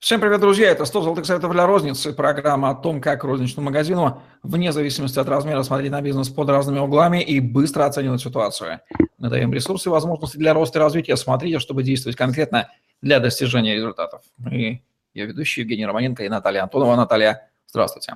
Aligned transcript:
Всем 0.00 0.18
привет, 0.18 0.40
друзья! 0.40 0.70
Это 0.70 0.86
100 0.86 1.02
золотых 1.02 1.26
советов 1.26 1.52
для 1.52 1.66
розницы. 1.66 2.14
Программа 2.14 2.70
о 2.70 2.74
том, 2.74 3.02
как 3.02 3.22
розничному 3.22 3.66
магазину, 3.66 4.22
вне 4.42 4.72
зависимости 4.72 5.18
от 5.18 5.28
размера, 5.28 5.62
смотреть 5.62 5.90
на 5.90 6.00
бизнес 6.00 6.30
под 6.30 6.48
разными 6.48 6.78
углами 6.78 7.22
и 7.22 7.38
быстро 7.38 7.84
оценивать 7.84 8.22
ситуацию. 8.22 8.80
Мы 9.18 9.28
даем 9.28 9.52
ресурсы 9.52 9.90
и 9.90 9.92
возможности 9.92 10.38
для 10.38 10.54
роста 10.54 10.78
и 10.78 10.82
развития. 10.82 11.18
Смотрите, 11.18 11.58
чтобы 11.58 11.82
действовать 11.82 12.16
конкретно 12.16 12.70
для 13.02 13.20
достижения 13.20 13.74
результатов. 13.74 14.22
И 14.50 14.80
я 15.12 15.26
ведущий 15.26 15.60
Евгений 15.60 15.84
Романенко 15.84 16.24
и 16.24 16.30
Наталья 16.30 16.62
Антонова. 16.62 16.96
Наталья, 16.96 17.50
здравствуйте. 17.66 18.14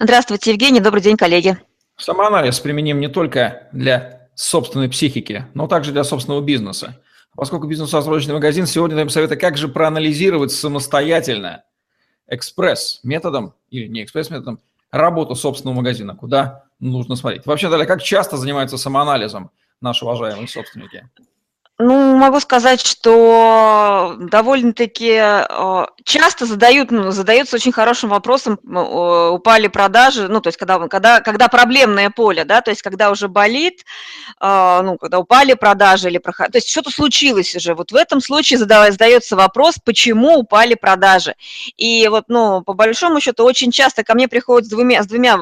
Здравствуйте, 0.00 0.50
Евгений. 0.50 0.80
Добрый 0.80 1.02
день, 1.02 1.16
коллеги. 1.16 1.56
Самоанализ 1.96 2.58
применим 2.58 2.98
не 2.98 3.08
только 3.08 3.68
для 3.70 4.28
собственной 4.34 4.88
психики, 4.88 5.46
но 5.54 5.68
также 5.68 5.92
для 5.92 6.02
собственного 6.02 6.40
бизнеса. 6.40 7.00
Поскольку 7.36 7.66
бизнес-рассрочный 7.66 8.34
магазин, 8.34 8.66
сегодня 8.66 8.96
даем 8.96 9.08
советы, 9.08 9.36
как 9.36 9.56
же 9.56 9.68
проанализировать 9.68 10.52
самостоятельно 10.52 11.64
экспресс-методом 12.28 13.54
или 13.70 13.86
не 13.88 14.04
экспресс-методом 14.04 14.60
работу 14.90 15.34
собственного 15.34 15.76
магазина, 15.76 16.14
куда 16.14 16.64
нужно 16.78 17.16
смотреть. 17.16 17.46
Вообще, 17.46 17.68
Далее, 17.68 17.86
как 17.86 18.02
часто 18.02 18.36
занимаются 18.36 18.78
самоанализом 18.78 19.50
наши 19.80 20.04
уважаемые 20.04 20.46
собственники? 20.48 21.08
Ну, 21.78 22.13
могу 22.16 22.40
сказать, 22.40 22.80
что 22.80 24.16
довольно-таки 24.18 25.18
э, 25.20 25.86
часто 26.04 26.46
задают, 26.46 26.90
ну, 26.90 27.10
задаются 27.10 27.56
очень 27.56 27.72
хорошим 27.72 28.08
вопросом, 28.08 28.58
э, 28.64 29.28
упали 29.28 29.66
продажи, 29.66 30.28
ну, 30.28 30.40
то 30.40 30.48
есть 30.48 30.56
когда, 30.56 30.78
когда, 30.88 31.20
когда 31.20 31.48
проблемное 31.48 32.10
поле, 32.10 32.44
да, 32.44 32.60
то 32.60 32.70
есть 32.70 32.80
когда 32.80 33.10
уже 33.10 33.28
болит, 33.28 33.84
э, 34.40 34.80
ну, 34.82 34.96
когда 34.96 35.18
упали 35.18 35.54
продажи 35.54 36.08
или 36.08 36.18
проход... 36.18 36.52
то 36.52 36.58
есть 36.58 36.70
что-то 36.70 36.90
случилось 36.90 37.54
уже. 37.54 37.74
Вот 37.74 37.92
в 37.92 37.96
этом 37.96 38.20
случае 38.20 38.58
задается 38.58 39.36
вопрос, 39.36 39.74
почему 39.84 40.38
упали 40.38 40.74
продажи. 40.74 41.34
И 41.76 42.08
вот, 42.08 42.24
ну, 42.28 42.62
по 42.62 42.72
большому 42.72 43.20
счету, 43.20 43.44
очень 43.44 43.72
часто 43.72 44.04
ко 44.04 44.14
мне 44.14 44.28
приходят 44.28 44.66
с 44.66 44.70
двумя, 44.70 45.02
с 45.02 45.06
двумя 45.06 45.38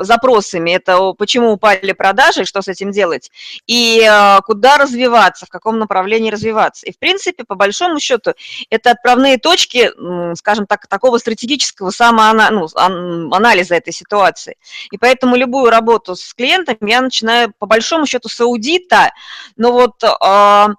запросами. 0.00 0.72
Это 0.72 1.12
почему 1.12 1.52
упали 1.52 1.92
продажи, 1.92 2.44
что 2.44 2.60
с 2.60 2.68
этим 2.68 2.90
делать, 2.90 3.30
и 3.66 4.10
куда 4.44 4.78
развиваться, 4.78 5.46
в 5.46 5.48
каком 5.48 5.66
каком 5.66 5.80
направлении 6.06 6.30
развиваться. 6.30 6.86
И, 6.86 6.92
в 6.92 6.98
принципе, 6.98 7.44
по 7.44 7.54
большому 7.56 7.98
счету, 7.98 8.34
это 8.70 8.92
отправные 8.92 9.38
точки, 9.38 9.90
скажем 10.36 10.66
так, 10.66 10.86
такого 10.86 11.18
стратегического 11.18 11.90
самоанализа 11.90 13.74
ну, 13.74 13.76
этой 13.76 13.92
ситуации. 13.92 14.56
И 14.92 14.98
поэтому 14.98 15.36
любую 15.36 15.70
работу 15.70 16.14
с 16.14 16.32
клиентом 16.34 16.76
я 16.80 17.00
начинаю, 17.00 17.52
по 17.58 17.66
большому 17.66 18.06
счету, 18.06 18.28
с 18.28 18.40
аудита, 18.40 19.10
но 19.56 19.72
вот 19.72 20.02
э, 20.04 20.74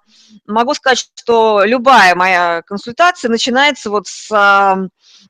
могу 0.46 0.74
сказать, 0.74 1.10
что 1.16 1.62
любая 1.64 2.14
моя 2.14 2.62
консультация 2.62 3.30
начинается 3.30 3.90
вот 3.90 4.06
с 4.06 4.30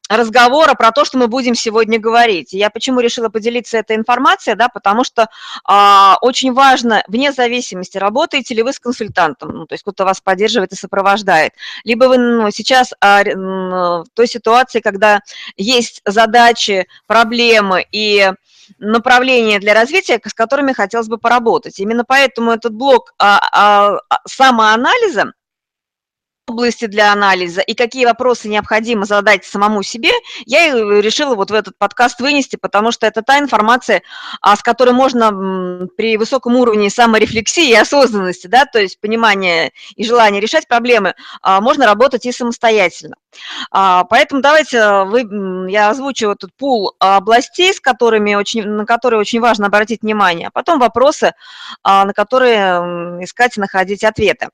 разговора 0.08 0.74
про 0.74 0.90
то, 0.92 1.04
что 1.04 1.18
мы 1.18 1.28
будем 1.28 1.54
сегодня 1.54 1.98
говорить. 1.98 2.52
я 2.52 2.70
почему 2.70 3.00
решила 3.00 3.28
поделиться 3.28 3.78
этой 3.78 3.96
информацией, 3.96 4.56
да, 4.56 4.68
потому 4.68 5.04
что 5.04 5.28
а, 5.64 6.16
очень 6.22 6.52
важно, 6.52 7.04
вне 7.08 7.32
зависимости, 7.32 7.98
работаете 7.98 8.54
ли 8.54 8.62
вы 8.62 8.72
с 8.72 8.80
консультантом, 8.80 9.50
ну, 9.50 9.66
то 9.66 9.74
есть 9.74 9.82
кто-то 9.82 10.04
вас 10.04 10.20
поддерживает 10.20 10.72
и 10.72 10.76
сопровождает, 10.76 11.52
либо 11.84 12.04
вы 12.04 12.18
ну, 12.18 12.50
сейчас 12.50 12.94
а, 13.00 13.22
в 13.24 14.04
той 14.14 14.26
ситуации, 14.26 14.80
когда 14.80 15.20
есть 15.56 16.00
задачи, 16.06 16.86
проблемы 17.06 17.86
и 17.92 18.32
направления 18.78 19.58
для 19.58 19.74
развития, 19.74 20.20
с 20.24 20.34
которыми 20.34 20.72
хотелось 20.72 21.08
бы 21.08 21.18
поработать. 21.18 21.78
Именно 21.78 22.04
поэтому 22.04 22.52
этот 22.52 22.74
блок 22.74 23.14
а, 23.18 23.40
а, 23.52 23.98
а 24.08 24.20
самоанализа 24.88 25.32
области 26.50 26.86
для 26.86 27.12
анализа 27.12 27.60
и 27.60 27.74
какие 27.74 28.06
вопросы 28.06 28.48
необходимо 28.48 29.04
задать 29.04 29.44
самому 29.44 29.82
себе, 29.82 30.10
я 30.46 30.72
решила 30.72 31.34
вот 31.34 31.50
в 31.50 31.54
этот 31.54 31.76
подкаст 31.76 32.20
вынести, 32.20 32.56
потому 32.56 32.90
что 32.90 33.06
это 33.06 33.20
та 33.20 33.38
информация, 33.38 34.02
а, 34.40 34.56
с 34.56 34.62
которой 34.62 34.94
можно 34.94 35.86
при 35.96 36.16
высоком 36.16 36.56
уровне 36.56 36.88
саморефлексии 36.88 37.68
и 37.68 37.74
осознанности, 37.74 38.46
да, 38.46 38.64
то 38.64 38.78
есть 38.78 38.98
понимания 38.98 39.72
и 39.94 40.04
желания 40.04 40.40
решать 40.40 40.66
проблемы, 40.66 41.14
а, 41.42 41.60
можно 41.60 41.84
работать 41.84 42.24
и 42.24 42.32
самостоятельно. 42.32 43.16
А, 43.70 44.04
поэтому 44.04 44.40
давайте 44.40 45.04
вы, 45.04 45.70
я 45.70 45.90
озвучу 45.90 46.30
этот 46.30 46.54
пул 46.56 46.94
областей, 46.98 47.74
с 47.74 47.80
которыми 47.80 48.34
очень, 48.36 48.66
на 48.66 48.86
которые 48.86 49.20
очень 49.20 49.40
важно 49.40 49.66
обратить 49.66 50.00
внимание, 50.00 50.48
а 50.48 50.50
потом 50.50 50.78
вопросы, 50.78 51.34
на 51.84 52.14
которые 52.14 53.22
искать 53.22 53.58
и 53.58 53.60
находить 53.60 54.02
ответы. 54.02 54.48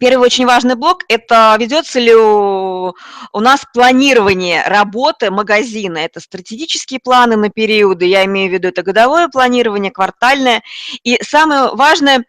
Первый 0.00 0.24
очень 0.24 0.46
важный 0.46 0.74
блок– 0.74 1.04
это 1.08 1.56
ведется 1.58 2.00
ли 2.00 2.14
у, 2.14 2.94
у 3.32 3.40
нас 3.40 3.64
планирование 3.72 4.66
работы 4.66 5.30
магазина. 5.30 5.98
Это 5.98 6.20
стратегические 6.20 7.00
планы 7.00 7.36
на 7.36 7.48
периоды, 7.48 8.06
я 8.06 8.24
имею 8.24 8.50
в 8.50 8.52
виду 8.52 8.68
это 8.68 8.82
годовое 8.82 9.28
планирование, 9.28 9.92
квартальное. 9.92 10.62
И 11.04 11.18
самое 11.22 11.70
важное 11.74 12.24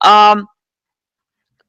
а,– 0.00 0.36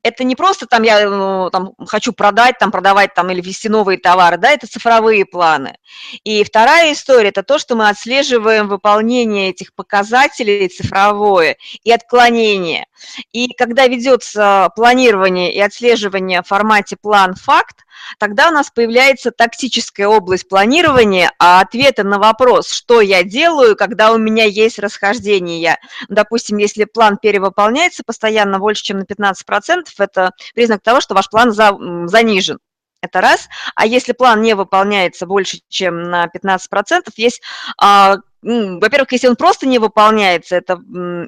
это 0.05 0.23
не 0.23 0.35
просто 0.35 0.67
там 0.67 0.83
я 0.83 1.09
ну, 1.09 1.49
там, 1.49 1.73
хочу 1.87 2.13
продать, 2.13 2.59
там, 2.59 2.69
продавать 2.71 3.15
там, 3.15 3.31
или 3.31 3.41
ввести 3.41 3.69
новые 3.69 3.97
товары, 3.97 4.37
да, 4.37 4.51
это 4.51 4.67
цифровые 4.67 5.25
планы. 5.25 5.77
И 6.23 6.43
вторая 6.43 6.93
история– 6.93 7.29
это 7.29 7.41
то, 7.41 7.57
что 7.57 7.75
мы 7.75 7.89
отслеживаем 7.89 8.67
выполнение 8.67 9.49
этих 9.49 9.73
показателей 9.73 10.69
цифровое 10.69 11.57
и 11.83 11.91
отклонение. 11.91 12.85
И 13.31 13.47
когда 13.55 13.87
ведется 13.87 14.69
планирование 14.75 15.51
и 15.51 15.59
отслеживание 15.59 16.43
в 16.43 16.47
формате 16.47 16.97
план-факт, 17.01 17.85
тогда 18.19 18.49
у 18.49 18.51
нас 18.51 18.69
появляется 18.69 19.31
тактическая 19.31 20.07
область 20.07 20.47
планирования, 20.47 21.31
а 21.39 21.61
ответы 21.61 22.03
на 22.03 22.19
вопрос, 22.19 22.69
что 22.69 23.01
я 23.01 23.23
делаю, 23.23 23.75
когда 23.75 24.11
у 24.11 24.17
меня 24.17 24.45
есть 24.45 24.79
расхождение. 24.79 25.77
Допустим, 26.09 26.57
если 26.57 26.85
план 26.85 27.17
перевыполняется 27.17 28.03
постоянно 28.05 28.59
больше, 28.59 28.83
чем 28.83 28.99
на 28.99 29.03
15%, 29.03 29.85
это 29.99 30.31
признак 30.53 30.81
того, 30.81 31.01
что 31.01 31.15
ваш 31.15 31.29
план 31.29 31.51
за, 31.51 31.71
занижен. 32.05 32.59
Это 33.01 33.21
раз. 33.21 33.47
А 33.75 33.85
если 33.85 34.13
план 34.13 34.41
не 34.41 34.55
выполняется 34.55 35.27
больше, 35.27 35.59
чем 35.69 36.03
на 36.03 36.25
15%, 36.25 37.03
есть 37.17 37.41
а, 37.79 38.17
во-первых, 38.45 39.11
если 39.11 39.27
он 39.27 39.35
просто 39.35 39.65
не 39.65 39.79
выполняется, 39.79 40.55
это 40.55 40.79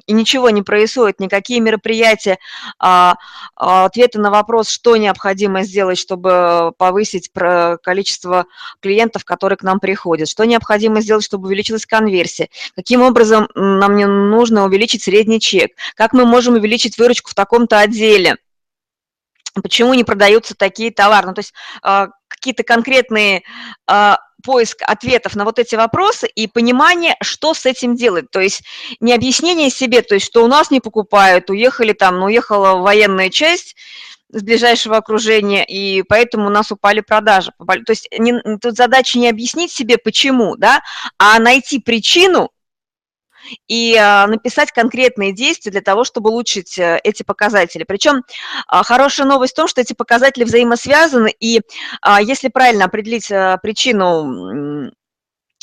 и 0.06 0.12
ничего 0.12 0.50
не 0.50 0.62
происходит, 0.62 1.18
никакие 1.18 1.58
мероприятия, 1.58 2.38
а, 2.78 3.16
а, 3.56 3.86
ответы 3.86 4.20
на 4.20 4.30
вопрос, 4.30 4.68
что 4.68 4.96
необходимо 4.96 5.64
сделать, 5.64 5.98
чтобы 5.98 6.72
повысить 6.78 7.28
количество 7.82 8.46
клиентов, 8.80 9.24
которые 9.24 9.56
к 9.56 9.64
нам 9.64 9.80
приходят, 9.80 10.28
что 10.28 10.44
необходимо 10.44 11.00
сделать, 11.00 11.24
чтобы 11.24 11.48
увеличилась 11.48 11.86
конверсия, 11.86 12.50
каким 12.76 13.02
образом 13.02 13.48
нам 13.56 13.96
не 13.96 14.06
нужно 14.06 14.64
увеличить 14.64 15.02
средний 15.02 15.40
чек, 15.40 15.72
как 15.96 16.12
мы 16.12 16.24
можем 16.24 16.54
увеличить 16.54 16.98
выручку 16.98 17.30
в 17.30 17.34
таком-то 17.34 17.80
отделе, 17.80 18.36
почему 19.62 19.94
не 19.94 20.04
продаются 20.04 20.54
такие 20.54 20.90
товары. 20.90 21.28
Ну, 21.28 21.34
то 21.34 21.40
есть 21.40 21.54
а, 21.82 22.08
какие-то 22.28 22.62
конкретные 22.62 23.42
поиск 24.44 24.82
ответов 24.82 25.34
на 25.34 25.44
вот 25.44 25.58
эти 25.58 25.74
вопросы 25.74 26.28
и 26.28 26.46
понимание, 26.46 27.16
что 27.20 27.54
с 27.54 27.66
этим 27.66 27.96
делать. 27.96 28.30
То 28.30 28.40
есть 28.40 28.62
не 29.00 29.12
объяснение 29.12 29.70
себе, 29.70 30.02
то 30.02 30.14
есть 30.14 30.26
что 30.26 30.44
у 30.44 30.46
нас 30.46 30.70
не 30.70 30.80
покупают, 30.80 31.50
уехали 31.50 31.92
там, 31.92 32.20
ну, 32.20 32.26
уехала 32.26 32.76
военная 32.76 33.30
часть, 33.30 33.74
с 34.30 34.42
ближайшего 34.42 34.98
окружения, 34.98 35.64
и 35.64 36.02
поэтому 36.02 36.46
у 36.46 36.50
нас 36.50 36.70
упали 36.70 37.00
продажи. 37.00 37.50
То 37.58 37.90
есть 37.90 38.08
не, 38.18 38.38
тут 38.58 38.76
задача 38.76 39.18
не 39.18 39.28
объяснить 39.28 39.72
себе, 39.72 39.96
почему, 39.96 40.56
да, 40.56 40.82
а 41.18 41.38
найти 41.38 41.80
причину, 41.80 42.50
и 43.66 43.96
а, 43.96 44.26
написать 44.26 44.72
конкретные 44.72 45.32
действия 45.32 45.72
для 45.72 45.80
того, 45.80 46.04
чтобы 46.04 46.30
улучшить 46.30 46.78
э, 46.78 47.00
эти 47.04 47.22
показатели. 47.22 47.84
Причем 47.84 48.22
а, 48.66 48.82
хорошая 48.82 49.26
новость 49.26 49.52
в 49.52 49.56
том, 49.56 49.68
что 49.68 49.80
эти 49.80 49.92
показатели 49.92 50.44
взаимосвязаны, 50.44 51.34
и 51.38 51.60
а, 52.02 52.20
если 52.20 52.48
правильно 52.48 52.86
определить 52.86 53.30
э, 53.30 53.58
причину 53.62 54.92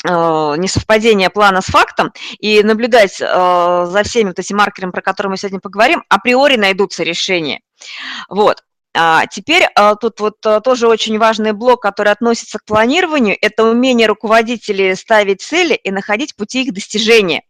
несовпадения 0.04 1.30
плана 1.30 1.62
с 1.62 1.64
фактом 1.64 2.12
и 2.38 2.62
наблюдать 2.62 3.16
за 3.16 4.02
всеми 4.04 4.28
вот 4.28 4.38
этими 4.38 4.58
маркерами, 4.58 4.92
про 4.92 5.00
которые 5.00 5.30
мы 5.30 5.36
сегодня 5.36 5.58
поговорим, 5.58 6.04
априори 6.08 6.56
найдутся 6.56 7.02
решения. 7.02 7.60
Вот. 8.28 8.62
А 8.94 9.26
теперь 9.26 9.66
тут 10.00 10.20
вот 10.20 10.34
тоже 10.62 10.86
очень 10.86 11.18
важный 11.18 11.52
блок, 11.52 11.82
который 11.82 12.12
относится 12.12 12.58
к 12.58 12.64
планированию, 12.64 13.36
это 13.40 13.64
умение 13.64 14.06
руководителей 14.06 14.94
ставить 14.94 15.40
цели 15.40 15.74
и 15.74 15.90
находить 15.90 16.36
пути 16.36 16.62
их 16.62 16.74
достижения. 16.74 17.42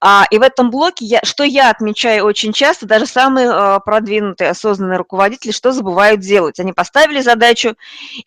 А, 0.00 0.24
и 0.30 0.38
в 0.38 0.42
этом 0.42 0.70
блоке, 0.70 1.04
я, 1.04 1.20
что 1.22 1.44
я 1.44 1.70
отмечаю 1.70 2.24
очень 2.24 2.52
часто, 2.52 2.86
даже 2.86 3.06
самые 3.06 3.50
а, 3.50 3.80
продвинутые 3.80 4.50
осознанные 4.50 4.98
руководители, 4.98 5.52
что 5.52 5.72
забывают 5.72 6.20
делать? 6.20 6.58
Они 6.58 6.72
поставили 6.72 7.20
задачу 7.20 7.76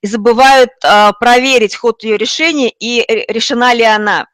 и 0.02 0.08
забывают 0.08 0.72
а, 0.84 1.14
проверить 1.14 1.76
ход 1.76 2.04
ее 2.04 2.18
решения 2.18 2.70
и 2.70 3.04
решена 3.28 3.74
ли 3.74 3.84
она. 3.84 4.28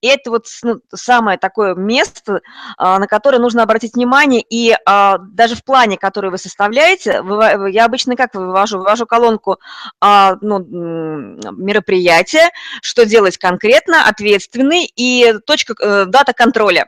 И 0.00 0.06
это 0.06 0.30
вот 0.30 0.46
ну, 0.62 0.80
самое 0.94 1.38
такое 1.38 1.74
место, 1.74 2.40
а, 2.76 2.98
на 2.98 3.06
которое 3.06 3.38
нужно 3.38 3.62
обратить 3.62 3.94
внимание. 3.94 4.44
И 4.48 4.74
а, 4.86 5.18
даже 5.18 5.56
в 5.56 5.64
плане, 5.64 5.96
который 5.96 6.30
вы 6.30 6.38
составляете, 6.38 7.22
я 7.70 7.84
обычно 7.84 8.16
как 8.16 8.34
вывожу? 8.34 8.78
Вывожу 8.78 9.06
колонку 9.06 9.58
а, 10.00 10.36
ну, 10.40 10.58
мероприятия, 10.60 12.50
что 12.82 13.04
делать 13.06 13.38
конкретно, 13.38 14.08
ответственный 14.08 14.84
и 14.84 15.34
точка, 15.46 15.74
э, 15.80 16.04
дата 16.06 16.32
контроля. 16.32 16.86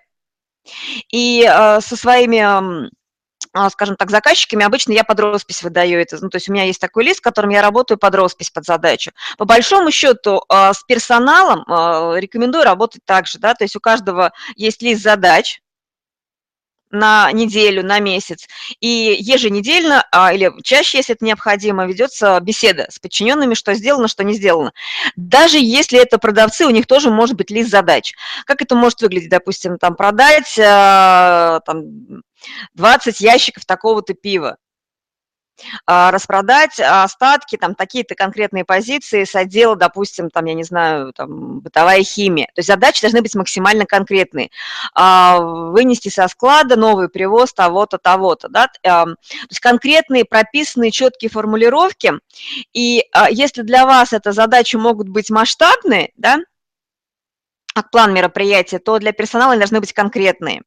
И 1.13 1.43
со 1.45 1.97
своими 1.97 2.91
скажем 3.71 3.97
так, 3.97 4.11
заказчиками, 4.11 4.65
обычно 4.65 4.93
я 4.93 5.05
под 5.05 5.21
роспись 5.21 5.63
выдаю 5.63 6.01
это. 6.01 6.19
Ну, 6.21 6.29
то 6.29 6.37
есть 6.37 6.49
у 6.49 6.53
меня 6.53 6.65
есть 6.65 6.81
такой 6.81 7.05
лист, 7.05 7.21
которым 7.21 7.51
я 7.51 7.63
работаю 7.63 7.99
под 7.99 8.15
роспись, 8.15 8.51
под 8.51 8.65
задачу. 8.65 9.13
По 9.39 9.45
большому 9.45 9.91
счету 9.91 10.43
а, 10.49 10.75
с 10.75 10.83
персоналом 10.83 11.65
а, 11.69 12.15
рекомендую 12.17 12.65
работать 12.65 13.03
так 13.05 13.27
же, 13.27 13.39
да, 13.39 13.55
то 13.55 13.65
есть 13.65 13.77
у 13.77 13.81
каждого 13.81 14.33
есть 14.57 14.83
лист 14.83 15.03
задач, 15.03 15.61
на 16.91 17.31
неделю, 17.33 17.85
на 17.85 17.99
месяц. 17.99 18.47
И 18.81 19.17
еженедельно, 19.19 20.07
а, 20.13 20.33
или 20.33 20.53
чаще, 20.63 20.99
если 20.99 21.17
это 21.17 21.25
необходимо, 21.25 21.87
ведется 21.87 22.39
беседа 22.41 22.87
с 22.89 23.01
подчиненными, 23.01 23.55
что 23.55 23.75
сделано, 23.75 24.07
что 24.07 24.23
не 24.23 24.35
сделано. 24.35 24.73
Даже 25.17 25.59
если 25.59 25.99
это 26.01 26.19
продавцы, 26.19 26.67
у 26.67 26.71
них 26.71 26.87
тоже 26.87 27.11
может 27.11 27.37
быть 27.37 27.51
лист 27.51 27.71
задач. 27.71 28.15
Как 28.47 28.63
это 28.63 28.77
может 28.77 29.03
выглядеть, 29.03 29.31
допустим, 29.31 29.77
там 29.77 29.97
продать 29.97 30.55
там, 30.55 32.23
20 32.75 33.21
ящиков 33.21 33.65
такого-то 33.65 34.15
пива. 34.15 34.59
А, 35.87 36.11
распродать 36.11 36.81
остатки, 36.81 37.57
там, 37.57 37.75
такие-то 37.75 38.15
конкретные 38.15 38.65
позиции 38.65 39.25
с 39.25 39.35
отдела, 39.35 39.77
допустим, 39.77 40.29
там, 40.31 40.47
я 40.47 40.55
не 40.55 40.65
знаю, 40.65 41.13
там, 41.13 41.61
бытовая 41.61 42.03
химия. 42.03 42.47
То 42.47 42.59
есть 42.59 42.67
задачи 42.67 43.01
должны 43.01 43.23
быть 43.23 43.35
максимально 43.35 43.87
конкретные. 43.87 44.51
А, 44.95 45.39
вынести 45.39 46.09
со 46.09 46.27
склада 46.29 46.77
новый 46.77 47.09
привоз 47.09 47.53
того-то, 47.53 47.99
того-то, 47.99 48.49
да, 48.49 48.69
то 48.83 49.17
есть 49.49 49.61
конкретные, 49.61 50.25
прописанные, 50.25 50.91
четкие 50.91 51.31
формулировки. 51.31 52.15
И 52.73 53.05
а, 53.13 53.31
если 53.31 53.63
для 53.63 53.87
вас 53.87 54.13
эта 54.13 54.33
задачи 54.33 54.77
могут 54.77 55.09
быть 55.09 55.31
масштабные, 55.31 56.11
да, 56.17 56.39
как 57.75 57.91
план 57.91 58.13
мероприятия, 58.13 58.79
то 58.79 58.99
для 58.99 59.13
персонала 59.13 59.53
они 59.53 59.61
должны 59.61 59.81
быть 59.81 59.93
конкретные. 59.93 60.63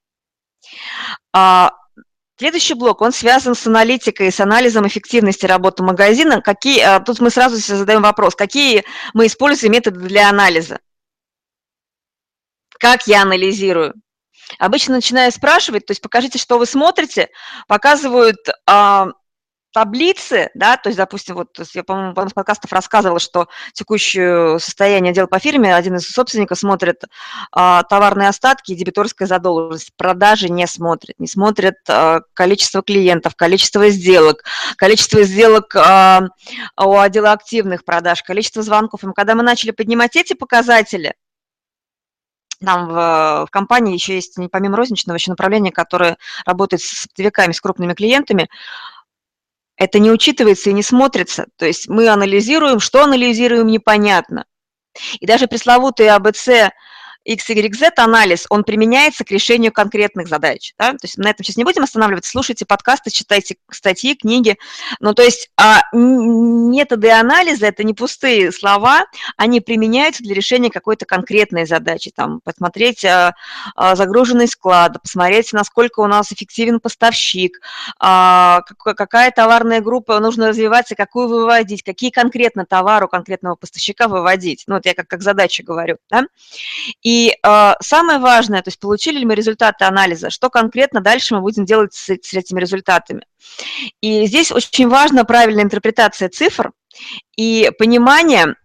А, 1.33 1.71
следующий 2.37 2.73
блок, 2.73 3.01
он 3.01 3.11
связан 3.11 3.55
с 3.55 3.67
аналитикой, 3.67 4.31
с 4.31 4.39
анализом 4.39 4.87
эффективности 4.87 5.45
работы 5.45 5.83
магазина. 5.83 6.41
Какие, 6.41 6.81
а, 6.81 6.99
тут 6.99 7.19
мы 7.19 7.29
сразу 7.29 7.57
задаем 7.57 8.01
вопрос, 8.01 8.35
какие 8.35 8.83
мы 9.13 9.27
используем 9.27 9.73
методы 9.73 9.99
для 9.99 10.29
анализа? 10.29 10.79
Как 12.79 13.07
я 13.07 13.23
анализирую? 13.23 13.93
Обычно 14.59 14.95
начинаю 14.95 15.31
спрашивать, 15.31 15.85
то 15.85 15.91
есть 15.91 16.01
покажите, 16.01 16.39
что 16.39 16.57
вы 16.57 16.65
смотрите, 16.65 17.29
показывают 17.67 18.37
а, 18.65 19.07
таблицы, 19.73 20.49
да, 20.53 20.77
то 20.77 20.89
есть, 20.89 20.97
допустим, 20.97 21.35
вот 21.35 21.59
я, 21.73 21.83
по-моему, 21.83 22.13
в 22.13 22.33
подкастов 22.33 22.71
рассказывала, 22.71 23.19
что 23.19 23.47
текущее 23.73 24.59
состояние 24.59 25.13
дела 25.13 25.27
по 25.27 25.39
фирме, 25.39 25.75
один 25.75 25.95
из 25.97 26.07
собственников 26.07 26.57
смотрит 26.57 27.03
а, 27.51 27.83
товарные 27.83 28.29
остатки 28.29 28.71
и 28.71 28.75
дебиторская 28.75 29.27
задолженность, 29.27 29.91
продажи 29.95 30.49
не 30.49 30.65
смотрит, 30.67 31.19
не 31.19 31.27
смотрит 31.27 31.75
а, 31.87 32.21
количество 32.33 32.81
клиентов, 32.81 33.35
количество 33.35 33.89
сделок, 33.89 34.43
количество 34.77 35.23
сделок 35.23 35.75
а, 35.75 36.23
у 36.79 36.97
отдела 36.97 37.31
активных 37.31 37.85
продаж, 37.85 38.23
количество 38.23 38.63
звонков. 38.63 39.03
И 39.03 39.13
когда 39.13 39.35
мы 39.35 39.43
начали 39.43 39.71
поднимать 39.71 40.15
эти 40.15 40.33
показатели, 40.33 41.13
там 42.63 42.87
в, 42.87 43.45
в 43.45 43.47
компании 43.51 43.93
еще 43.93 44.15
есть, 44.15 44.37
помимо 44.51 44.77
розничного, 44.77 45.17
еще 45.17 45.31
направление, 45.31 45.71
которое 45.71 46.17
работает 46.45 46.81
с 46.81 47.05
оптовиками, 47.05 47.51
с 47.51 47.61
крупными 47.61 47.93
клиентами, 47.93 48.49
это 49.77 49.99
не 49.99 50.11
учитывается 50.11 50.69
и 50.69 50.73
не 50.73 50.83
смотрится. 50.83 51.45
То 51.55 51.65
есть 51.65 51.87
мы 51.87 52.09
анализируем, 52.09 52.79
что 52.79 53.03
анализируем, 53.03 53.67
непонятно. 53.67 54.45
И 55.19 55.25
даже 55.27 55.47
пресловутый 55.47 56.09
АБЦ 56.09 56.71
XYZ 57.27 57.91
анализ, 57.97 58.45
он 58.49 58.63
применяется 58.63 59.25
к 59.25 59.31
решению 59.31 59.71
конкретных 59.71 60.27
задач. 60.27 60.73
Да? 60.77 60.91
То 60.91 60.99
есть 61.03 61.17
на 61.17 61.29
этом 61.29 61.43
сейчас 61.43 61.57
не 61.57 61.63
будем 61.63 61.83
останавливаться, 61.83 62.31
слушайте 62.31 62.65
подкасты, 62.65 63.09
читайте 63.11 63.57
статьи, 63.69 64.15
книги. 64.15 64.57
Ну, 64.99 65.13
то 65.13 65.23
есть 65.23 65.49
а, 65.57 65.81
методы 65.93 67.11
анализа– 67.11 67.65
это 67.67 67.83
не 67.83 67.93
пустые 67.93 68.51
слова, 68.51 69.05
они 69.35 69.59
применяются 69.59 70.23
для 70.23 70.33
решения 70.33 70.69
какой-то 70.69 71.05
конкретной 71.05 71.65
задачи. 71.65 72.11
Там, 72.15 72.39
посмотреть 72.43 73.03
а, 73.03 73.35
а, 73.75 73.95
загруженный 73.95 74.47
склад, 74.47 75.01
посмотреть, 75.01 75.51
насколько 75.51 75.99
у 75.99 76.07
нас 76.07 76.31
эффективен 76.31 76.79
поставщик, 76.79 77.59
а, 77.99 78.61
какая 78.61 79.31
товарная 79.31 79.81
группа 79.81 80.19
нужно 80.19 80.49
развиваться, 80.49 80.95
какую 80.95 81.27
выводить, 81.27 81.83
какие 81.83 82.09
конкретно 82.09 82.65
товары 82.65 83.05
у 83.05 83.09
конкретного 83.09 83.55
поставщика 83.55 84.07
выводить. 84.07 84.63
Ну, 84.67 84.75
вот 84.75 84.85
я 84.85 84.93
как, 84.93 85.07
как 85.07 85.21
задача 85.21 85.63
говорю. 85.63 85.97
Да? 86.09 86.23
И 87.01 87.16
э, 87.25 87.73
самое 87.81 88.19
важное, 88.19 88.61
то 88.61 88.69
есть 88.69 88.79
получили 88.79 89.19
ли 89.19 89.25
мы 89.25 89.35
результаты 89.35 89.85
анализа, 89.85 90.29
что 90.29 90.49
конкретно 90.49 91.01
дальше 91.01 91.35
мы 91.35 91.41
будем 91.41 91.65
делать 91.65 91.93
с, 91.93 92.07
с 92.09 92.33
этими 92.33 92.59
результатами. 92.59 93.25
И 94.01 94.25
здесь 94.25 94.51
очень 94.51 94.87
важна 94.87 95.23
правильная 95.23 95.63
интерпретация 95.63 96.29
цифр 96.29 96.71
и 97.35 97.71
понимание 97.77 98.55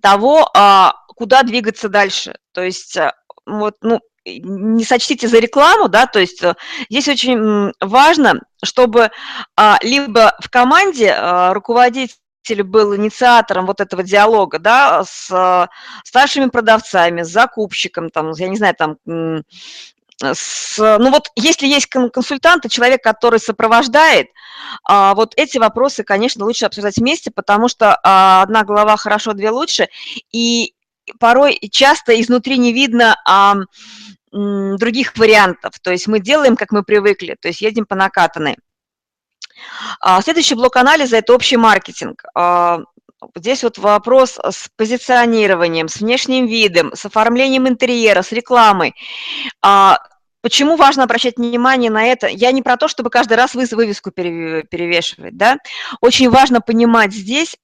того, 0.00 0.48
э, 0.54 0.88
куда 1.08 1.42
двигаться 1.42 1.88
дальше. 1.88 2.34
То 2.52 2.62
есть 2.62 2.96
э, 2.96 3.12
вот, 3.46 3.76
ну, 3.80 4.00
не 4.24 4.84
сочтите 4.84 5.28
за 5.28 5.38
рекламу, 5.38 5.88
да, 5.88 6.06
то 6.06 6.20
есть 6.20 6.42
э, 6.42 6.54
здесь 6.88 7.08
очень 7.08 7.72
важно, 7.80 8.40
чтобы 8.64 9.10
а, 9.56 9.78
либо 9.82 10.36
в 10.40 10.48
команде 10.48 11.12
а, 11.12 11.52
руководить 12.42 12.62
был 12.62 12.94
инициатором 12.96 13.66
вот 13.66 13.80
этого 13.80 14.02
диалога, 14.02 14.58
да, 14.58 15.04
с 15.04 15.30
э, 15.30 15.68
старшими 16.04 16.46
продавцами, 16.46 17.22
с 17.22 17.28
закупщиком, 17.28 18.10
там, 18.10 18.32
я 18.32 18.48
не 18.48 18.56
знаю, 18.56 18.74
там, 18.74 18.96
с, 20.20 20.78
ну 20.78 21.10
вот 21.10 21.28
если 21.36 21.66
есть 21.66 21.86
консультант, 21.86 22.70
человек, 22.70 23.02
который 23.02 23.40
сопровождает, 23.40 24.28
а, 24.84 25.14
вот 25.14 25.34
эти 25.36 25.58
вопросы, 25.58 26.04
конечно, 26.04 26.44
лучше 26.44 26.66
обсуждать 26.66 26.96
вместе, 26.96 27.30
потому 27.30 27.68
что 27.68 27.98
а, 28.02 28.42
одна 28.42 28.62
голова 28.62 28.96
хорошо, 28.96 29.32
две 29.32 29.50
лучше, 29.50 29.88
и 30.30 30.74
порой 31.18 31.58
часто 31.70 32.20
изнутри 32.20 32.58
не 32.58 32.72
видно 32.72 33.16
а, 33.26 33.56
других 34.30 35.16
вариантов, 35.16 35.72
то 35.82 35.90
есть 35.90 36.06
мы 36.06 36.20
делаем, 36.20 36.56
как 36.56 36.70
мы 36.70 36.84
привыкли, 36.84 37.36
то 37.40 37.48
есть 37.48 37.60
едем 37.60 37.84
по 37.84 37.96
накатанной. 37.96 38.56
А, 40.00 40.20
следующий 40.22 40.54
блок 40.54 40.76
анализа– 40.76 41.16
это 41.18 41.34
общий 41.34 41.56
маркетинг. 41.56 42.24
А, 42.34 42.80
здесь 43.36 43.62
вот 43.62 43.78
вопрос 43.78 44.38
с 44.38 44.68
позиционированием, 44.76 45.88
с 45.88 45.96
внешним 45.96 46.46
видом, 46.46 46.92
с 46.94 47.04
оформлением 47.04 47.68
интерьера, 47.68 48.22
с 48.22 48.32
рекламой. 48.32 48.94
А, 49.62 49.98
почему 50.40 50.76
важно 50.76 51.04
обращать 51.04 51.36
внимание 51.36 51.90
на 51.90 52.04
это? 52.04 52.26
Я 52.26 52.52
не 52.52 52.62
про 52.62 52.76
то, 52.76 52.88
чтобы 52.88 53.10
каждый 53.10 53.34
раз 53.34 53.54
вывеску 53.54 54.10
перевешивать. 54.10 55.36
Да? 55.36 55.58
Очень 56.00 56.30
важно 56.30 56.60
понимать 56.60 57.12
здесь, 57.12 57.56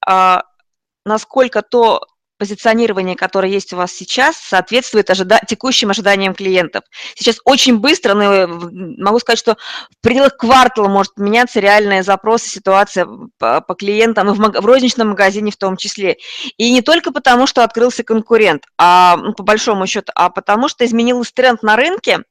насколько 1.04 1.62
то 1.62 2.06
позиционирование, 2.38 3.16
которое 3.16 3.50
есть 3.50 3.72
у 3.72 3.76
вас 3.76 3.92
сейчас, 3.92 4.36
соответствует 4.36 5.10
ожида 5.10 5.40
текущим 5.46 5.90
ожиданиям 5.90 6.34
клиентов. 6.34 6.84
Сейчас 7.14 7.40
очень 7.44 7.78
быстро, 7.78 8.14
но 8.14 8.32
э, 8.32 8.46
могу 8.46 9.18
сказать, 9.18 9.38
что 9.38 9.56
в 9.90 10.00
пределах 10.02 10.36
квартала 10.36 10.88
может 10.88 11.16
меняться 11.16 11.60
реальные 11.60 12.02
запросы, 12.02 12.48
ситуация 12.48 13.06
по, 13.38 13.60
по 13.60 13.74
клиентам, 13.74 14.30
и 14.30 14.34
в, 14.34 14.38
в 14.38 14.66
розничном 14.66 15.10
магазине 15.10 15.50
в 15.50 15.56
том 15.56 15.76
числе. 15.76 16.16
И 16.56 16.70
не 16.70 16.82
только 16.82 17.12
потому, 17.12 17.46
что 17.46 17.64
открылся 17.64 18.04
конкурент, 18.04 18.64
а 18.78 19.16
ну, 19.16 19.34
по 19.34 19.42
большому 19.42 19.86
счету, 19.86 20.12
а 20.14 20.30
потому 20.30 20.68
что 20.68 20.84
изменился 20.84 21.34
тренд 21.34 21.62
на 21.62 21.76
рынке, 21.76 22.22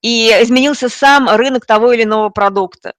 и 0.00 0.28
изменился 0.40 0.88
сам 0.88 1.28
рынок 1.28 1.66
того 1.66 1.92
или 1.92 2.02
иного 2.02 2.30
продукта. 2.30 2.94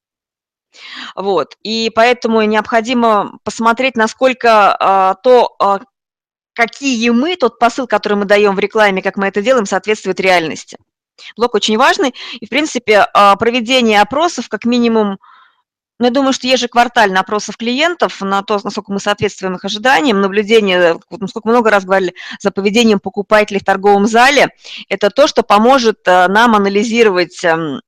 Вот. 1.15 1.55
И 1.61 1.91
поэтому 1.93 2.41
необходимо 2.43 3.37
посмотреть, 3.43 3.95
насколько 3.95 4.75
а, 4.79 5.15
то, 5.15 5.55
а, 5.59 5.81
какие 6.53 7.09
мы, 7.09 7.35
тот 7.35 7.59
посыл, 7.59 7.87
который 7.87 8.17
мы 8.17 8.25
даем 8.25 8.55
в 8.55 8.59
рекламе, 8.59 9.01
как 9.01 9.17
мы 9.17 9.27
это 9.27 9.41
делаем, 9.41 9.65
соответствует 9.65 10.19
реальности. 10.19 10.77
Блок 11.37 11.55
очень 11.55 11.77
важный, 11.77 12.13
и, 12.39 12.45
в 12.45 12.49
принципе, 12.49 13.07
а, 13.13 13.35
проведение 13.35 14.01
опросов, 14.01 14.49
как 14.49 14.65
минимум, 14.65 15.19
ну, 15.99 16.05
я 16.05 16.11
думаю, 16.11 16.33
что 16.33 16.47
ежеквартально 16.47 17.19
опросов 17.19 17.55
клиентов 17.55 18.19
на 18.21 18.41
то, 18.41 18.59
насколько 18.63 18.91
мы 18.91 18.99
соответствуем 18.99 19.55
их 19.55 19.63
ожиданиям, 19.63 20.21
наблюдение, 20.21 20.99
насколько 21.09 21.47
много 21.47 21.69
раз 21.69 21.85
говорили, 21.85 22.15
за 22.39 22.51
поведением 22.51 22.99
покупателей 22.99 23.59
в 23.59 23.65
торговом 23.65 24.07
зале, 24.07 24.49
это 24.89 25.09
то, 25.09 25.27
что 25.27 25.43
поможет 25.43 26.07
а, 26.07 26.27
нам 26.27 26.55
анализировать 26.55 27.43
эм, 27.43 27.81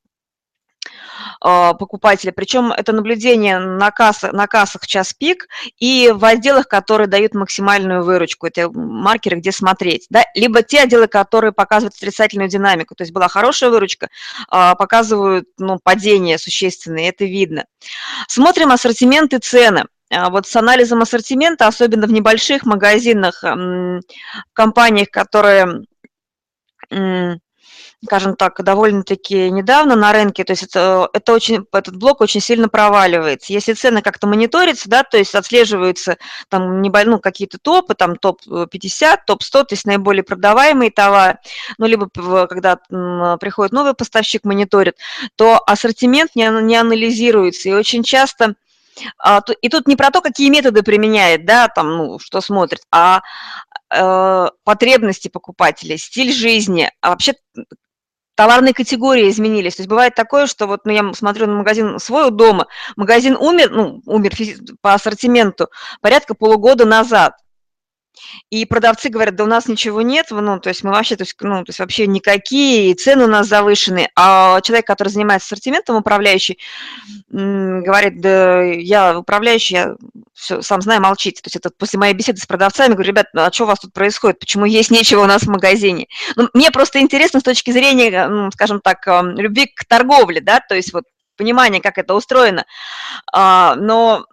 покупателя. 1.39 2.32
Причем 2.32 2.72
это 2.72 2.94
наблюдение 2.94 3.60
на, 3.60 3.92
кассах, 3.92 4.34
на 4.34 4.48
кассах 4.48 4.84
в 4.84 4.88
час 4.88 5.13
пик 5.13 5.48
и 5.77 6.12
в 6.13 6.24
отделах, 6.25 6.68
которые 6.68 7.08
дают 7.08 7.34
максимальную 7.34 8.04
выручку. 8.04 8.48
Это 8.48 8.70
маркеры, 8.70 9.38
где 9.38 9.51
смотреть. 9.51 10.08
Да? 10.10 10.24
Либо 10.36 10.63
те 10.63 10.82
отделы, 10.82 11.08
которые 11.08 11.51
показывают 11.51 11.96
отрицательную 11.96 12.50
динамику. 12.50 12.96
То 12.96 13.04
есть 13.04 13.13
была 13.13 13.27
хорошая 13.27 13.70
выручка, 13.70 14.10
а, 14.50 14.75
показывают 14.75 15.48
ну, 15.58 15.80
падение 15.84 16.38
существенное, 16.38 17.10
это 17.10 17.25
видно. 17.25 17.65
Смотрим 18.27 18.72
ассортимент 18.72 19.34
и 19.34 19.39
цены. 19.39 19.86
А 20.12 20.30
вот 20.30 20.48
с 20.48 20.56
анализом 20.56 21.01
ассортимента, 21.01 21.68
особенно 21.68 22.06
в 22.08 22.12
небольших 22.12 22.65
магазинах, 22.65 23.44
компаниях, 24.54 25.10
которые 25.10 25.86
скажем 28.03 28.35
так, 28.35 28.61
довольно-таки 28.63 29.49
недавно 29.49 29.95
на 29.95 30.13
рынке, 30.13 30.43
то 30.43 30.51
есть 30.53 30.63
это, 30.63 31.09
это 31.13 31.33
очень, 31.33 31.65
этот 31.71 31.95
блок 31.95 32.21
очень 32.21 32.41
сильно 32.41 32.69
проваливается. 32.69 33.53
Если 33.53 33.73
цены 33.73 34.01
как-то 34.01 34.27
мониторятся, 34.27 34.89
да, 34.89 35.03
то 35.03 35.17
есть 35.17 35.35
отслеживаются 35.35 36.17
там 36.49 36.81
ну, 36.81 37.19
какие-то 37.19 37.57
топы, 37.57 37.95
там 37.95 38.15
топ-50, 38.15 39.19
топ-100, 39.25 39.51
то 39.51 39.67
есть 39.71 39.85
наиболее 39.85 40.23
продаваемые 40.23 40.91
товары, 40.91 41.39
ну, 41.77 41.85
либо 41.85 42.09
когда 42.47 42.77
приходит 43.37 43.71
новый 43.73 43.93
поставщик, 43.93 44.43
мониторит, 44.43 44.97
то 45.35 45.61
ассортимент 45.65 46.35
не, 46.35 46.47
не 46.63 46.75
анализируется, 46.75 47.69
и 47.69 47.73
очень 47.73 48.03
часто 48.03 48.55
а, 49.17 49.41
и 49.61 49.69
тут 49.69 49.87
не 49.87 49.95
про 49.95 50.11
то, 50.11 50.21
какие 50.21 50.49
методы 50.49 50.83
применяет, 50.83 51.45
да, 51.45 51.67
там, 51.67 51.97
ну, 51.97 52.19
что 52.19 52.41
смотрит, 52.41 52.81
а 52.91 53.21
э, 53.93 54.47
потребности 54.63 55.27
покупателей, 55.27 55.97
стиль 55.97 56.31
жизни, 56.31 56.89
а 57.01 57.09
вообще 57.09 57.33
товарные 58.36 58.74
категории 58.74 59.30
изменились. 59.30 59.75
То 59.75 59.82
есть 59.82 59.89
бывает 59.89 60.13
такое, 60.15 60.46
что 60.46 60.68
вот 60.68 60.86
ну, 60.86 60.92
я 60.92 61.13
смотрю 61.13 61.48
на 61.48 61.56
магазин 61.56 62.00
свой 62.00 62.27
у 62.27 62.30
дома, 62.30 62.68
магазин 62.96 63.36
умер, 63.36 63.72
ну, 63.72 64.01
умер 64.06 64.34
по 64.82 64.94
ассортименту 64.94 65.70
порядка 66.01 66.36
полугода 66.36 66.86
назад. 66.86 67.38
И 68.50 68.65
продавцы 68.65 69.10
говорят, 69.10 69.36
да 69.36 69.43
у 69.43 69.48
нас 69.48 69.67
ничего 69.67 70.01
нет, 70.01 70.27
ну, 70.29 70.60
то 70.60 70.69
есть 70.69 70.84
мы 70.84 70.91
вообще, 70.91 71.15
то 71.15 71.24
есть, 71.24 71.36
ну, 71.41 71.63
то 71.63 71.69
есть 71.69 71.79
вообще 71.79 72.07
никакие, 72.07 72.93
цены 72.95 73.25
у 73.25 73.27
нас 73.27 73.48
завышены. 73.48 74.10
А 74.15 74.62
человек, 74.62 74.88
который 74.88 75.10
занимается 75.10 75.48
ассортиментом, 75.48 75.95
управляющий, 75.95 76.60
говорит, 77.29 78.22
да 78.22 78.62
я 78.63 79.17
управляющий, 79.19 79.75
я 79.75 79.95
все, 80.34 80.62
сам 80.62 80.81
знаю, 80.81 81.01
молчите. 81.01 81.41
То 81.41 81.48
есть 81.48 81.55
это 81.55 81.69
после 81.77 82.00
моей 82.00 82.13
беседы 82.13 82.39
с 82.39 82.45
продавцами, 82.45 82.93
говорю, 82.93 83.10
ребят, 83.10 83.27
а 83.34 83.51
что 83.51 83.63
у 83.63 83.67
вас 83.67 83.79
тут 83.79 83.93
происходит, 83.93 84.39
почему 84.39 84.65
есть 84.65 84.91
нечего 84.91 85.24
у 85.24 85.27
нас 85.27 85.43
в 85.43 85.50
магазине? 85.50 86.07
Ну, 86.36 86.50
мне 86.53 86.72
просто 86.72 87.00
интересно 87.00 87.39
с 87.39 87.43
точки 87.43 87.72
зрения, 87.72 88.27
ну, 88.27 88.51
скажем 88.51 88.81
так, 88.81 89.05
любви 89.38 89.67
к 89.67 89.86
торговле, 89.86 90.41
да, 90.41 90.60
то 90.60 90.75
есть 90.75 90.93
вот 90.93 91.05
понимание, 91.36 91.82
как 91.82 91.98
это 91.98 92.13
устроено. 92.13 92.65
А, 93.32 93.75
но 93.75 94.25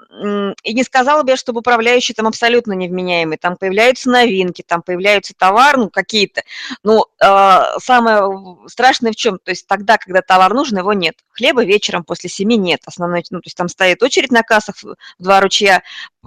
и 0.62 0.74
не 0.74 0.82
сказала 0.84 1.22
бы 1.22 1.30
я, 1.30 1.36
чтобы 1.36 1.60
управляющий 1.60 2.12
там 2.12 2.26
абсолютно 2.26 2.72
невменяемый. 2.72 3.38
Там 3.38 3.56
появляются 3.56 4.10
новинки, 4.10 4.62
там 4.66 4.82
появляются 4.82 5.34
товар, 5.34 5.78
ну, 5.78 5.90
какие-то. 5.90 6.42
Ну, 6.82 7.06
а, 7.20 7.78
самое 7.78 8.22
страшное 8.68 9.12
в 9.12 9.16
чем? 9.16 9.38
То 9.38 9.50
есть 9.50 9.66
тогда, 9.66 9.96
когда 9.96 10.22
товар 10.22 10.52
нужен, 10.52 10.78
его 10.78 10.92
нет. 10.92 11.16
Хлеба 11.30 11.64
вечером 11.64 12.04
после 12.04 12.28
семи 12.28 12.56
нет. 12.56 12.82
Основной, 12.84 13.24
ну, 13.30 13.40
то 13.40 13.46
есть 13.46 13.56
там 13.56 13.68
стоит 13.68 14.02
очередь 14.02 14.32
на 14.32 14.42
кассах 14.42 14.76
два 15.18 15.40
ручья 15.40 15.82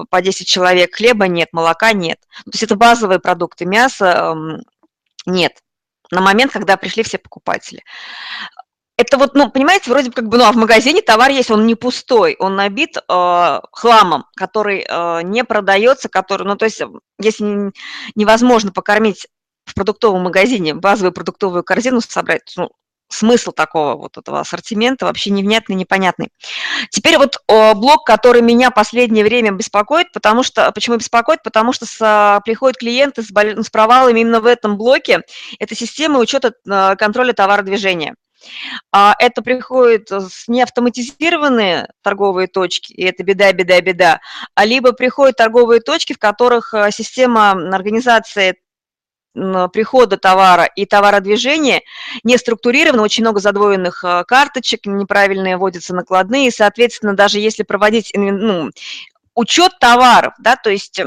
по 0.09 0.21
10 0.21 0.47
человек, 0.47 0.95
хлеба 0.95 1.27
нет, 1.27 1.49
молока 1.51 1.93
нет. 1.93 2.19
Ну, 2.45 2.51
то 2.51 2.55
есть 2.55 2.63
это 2.63 2.75
базовые 2.75 3.19
продукты, 3.19 3.65
мяса 3.65 4.35
нет 5.25 5.53
на 6.11 6.21
момент, 6.21 6.51
когда 6.51 6.77
пришли 6.77 7.03
все 7.03 7.17
покупатели 7.17 7.83
это 8.97 9.17
вот, 9.17 9.35
ну, 9.35 9.49
понимаете, 9.51 9.91
вроде 9.91 10.11
как 10.11 10.27
бы, 10.29 10.37
ну, 10.37 10.45
а 10.45 10.51
в 10.51 10.55
магазине 10.55 11.01
товар 11.01 11.29
есть, 11.29 11.51
он 11.51 11.67
не 11.67 11.75
пустой, 11.75 12.35
он 12.39 12.55
набит 12.55 12.97
э, 12.97 13.59
хламом, 13.71 14.25
который 14.35 14.85
э, 14.87 15.21
не 15.23 15.43
продается, 15.43 16.07
который, 16.07 16.43
ну, 16.47 16.55
то 16.55 16.65
есть, 16.65 16.81
если 17.19 17.71
невозможно 18.15 18.71
покормить 18.71 19.27
в 19.65 19.73
продуктовом 19.73 20.23
магазине 20.23 20.73
базовую 20.73 21.11
продуктовую 21.11 21.63
корзину 21.63 21.99
собрать, 21.99 22.53
ну, 22.55 22.69
смысл 23.09 23.51
такого 23.51 23.95
вот 23.95 24.17
этого 24.17 24.39
ассортимента 24.39 25.05
вообще 25.05 25.29
невнятный, 25.29 25.75
непонятный. 25.75 26.29
Теперь 26.89 27.17
вот 27.17 27.37
о, 27.47 27.73
блок, 27.75 28.05
который 28.05 28.41
меня 28.41 28.71
последнее 28.71 29.23
время 29.23 29.51
беспокоит, 29.51 30.11
потому 30.13 30.41
что, 30.43 30.71
почему 30.71 30.97
беспокоит? 30.97 31.43
Потому 31.43 31.73
что 31.73 31.85
с, 31.85 32.41
приходят 32.45 32.77
клиенты 32.77 33.21
с, 33.23 33.27
с 33.27 33.69
провалами 33.69 34.21
именно 34.21 34.39
в 34.39 34.45
этом 34.45 34.77
блоке, 34.77 35.21
это 35.59 35.75
система 35.75 36.19
учета 36.19 36.53
э, 36.65 36.95
контроля 36.95 37.33
товародвижения. 37.33 38.15
А 38.91 39.15
это 39.19 39.41
приходит 39.41 40.11
с 40.11 40.47
неавтоматизированные 40.47 41.89
торговые 42.01 42.47
точки, 42.47 42.93
и 42.93 43.03
это 43.03 43.23
беда, 43.23 43.51
беда, 43.53 43.81
беда, 43.81 44.19
а 44.53 44.65
либо 44.65 44.93
приходят 44.93 45.37
торговые 45.37 45.81
точки, 45.81 46.13
в 46.13 46.19
которых 46.19 46.73
э, 46.73 46.91
система 46.91 47.51
организации 47.73 48.57
прихода 49.73 50.17
товара 50.17 50.63
и 50.63 50.85
товародвижения 50.85 51.81
не 52.23 52.37
структурировано, 52.37 53.03
очень 53.03 53.23
много 53.23 53.41
задвоенных 53.41 54.03
э, 54.03 54.23
карточек, 54.25 54.85
неправильные 54.85 55.57
вводятся 55.57 55.93
накладные, 55.93 56.47
и, 56.47 56.51
соответственно, 56.51 57.15
даже 57.15 57.39
если 57.39 57.63
проводить 57.63 58.11
ну, 58.15 58.69
учет 59.33 59.73
товаров, 59.79 60.33
да, 60.39 60.55
то 60.55 60.69
есть 60.69 61.01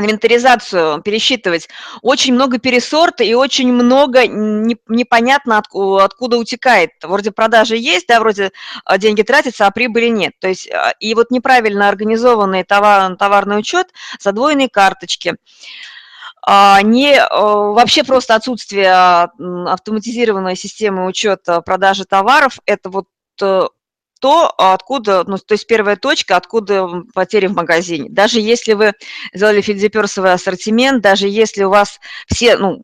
инвентаризацию 0.00 1.02
пересчитывать, 1.02 1.68
очень 2.02 2.34
много 2.34 2.58
пересорта 2.58 3.22
и 3.22 3.34
очень 3.34 3.72
много 3.72 4.26
не, 4.26 4.76
непонятно 4.88 5.58
откуда, 5.58 6.04
откуда 6.04 6.38
утекает. 6.38 6.90
Вроде 7.02 7.30
продажи 7.30 7.76
есть, 7.76 8.06
да, 8.08 8.20
вроде 8.20 8.50
а, 8.84 8.98
деньги 8.98 9.22
тратятся, 9.22 9.66
а 9.66 9.70
прибыли 9.70 10.08
нет. 10.08 10.32
То 10.40 10.48
есть 10.48 10.68
а, 10.70 10.92
и 10.98 11.14
вот 11.14 11.30
неправильно 11.30 11.88
организованный 11.88 12.64
товар, 12.64 13.16
товарный 13.16 13.58
учет, 13.58 13.88
задвоенные 14.18 14.68
карточки, 14.68 15.36
а, 16.42 16.80
не 16.82 17.22
вообще 17.30 18.02
просто 18.02 18.34
отсутствие 18.34 18.92
автоматизированной 18.92 20.56
системы 20.56 21.06
учета 21.06 21.60
продажи 21.60 22.04
товаров, 22.04 22.58
это 22.64 22.88
вот 22.88 23.06
э, 23.42 23.66
то, 24.20 24.52
откуда, 24.56 25.24
ну, 25.26 25.38
то 25.38 25.54
есть 25.54 25.66
первая 25.66 25.96
точка, 25.96 26.36
откуда 26.36 26.86
потери 27.14 27.46
в 27.46 27.54
магазине. 27.54 28.08
Даже 28.10 28.40
если 28.40 28.74
вы 28.74 28.92
сделали 29.32 29.60
фидзиперсовый 29.62 30.32
ассортимент, 30.32 31.02
даже 31.02 31.26
если 31.26 31.64
у 31.64 31.70
вас 31.70 31.98
все, 32.30 32.56
ну, 32.56 32.82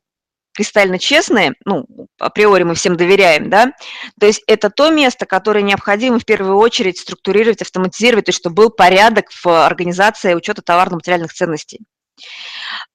кристально 0.52 0.98
честные, 0.98 1.52
ну, 1.66 1.86
априори 2.18 2.62
мы 2.62 2.74
всем 2.74 2.96
доверяем, 2.96 3.50
да, 3.50 3.72
то 4.18 4.26
есть 4.26 4.42
это 4.46 4.70
то 4.70 4.90
место, 4.90 5.26
которое 5.26 5.62
необходимо 5.62 6.18
в 6.18 6.24
первую 6.24 6.56
очередь 6.56 6.98
структурировать, 6.98 7.60
автоматизировать, 7.60 8.24
то 8.24 8.30
есть 8.30 8.38
чтобы 8.38 8.54
был 8.54 8.70
порядок 8.70 9.30
в 9.30 9.46
организации 9.46 10.34
учета 10.34 10.62
товарно-материальных 10.62 11.34
ценностей. 11.34 11.80